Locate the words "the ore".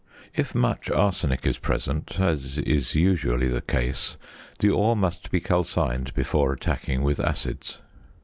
4.57-4.95